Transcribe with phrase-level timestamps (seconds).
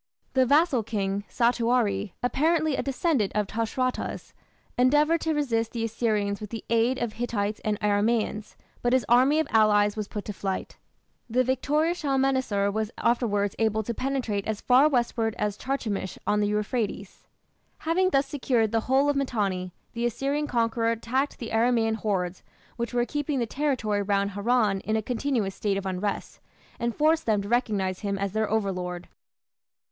[0.33, 4.33] The vassal king, Sattuari, apparently a descendant of Tushratta's,
[4.75, 9.39] endeavoured to resist the Assyrians with the aid of Hittites and Aramaeans, but his army
[9.39, 10.77] of allies was put to flight.
[11.29, 16.47] The victorious Shalmaneser was afterwards able to penetrate as far westward as Carchemish on the
[16.47, 17.27] Euphrates.
[17.77, 22.41] Having thus secured the whole of Mitanni, the Assyrian conqueror attacked the Aramaean hordes
[22.75, 26.39] which were keeping the territory round Haran in a continuous state of unrest,
[26.79, 29.07] and forced them to recognize him as their overlord.